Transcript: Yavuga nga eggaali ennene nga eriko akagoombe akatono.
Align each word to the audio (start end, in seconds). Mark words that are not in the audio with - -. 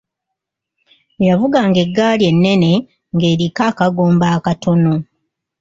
Yavuga 1.27 1.59
nga 1.67 1.79
eggaali 1.85 2.23
ennene 2.31 2.71
nga 3.15 3.25
eriko 3.33 3.61
akagoombe 3.71 4.27
akatono. 4.37 4.93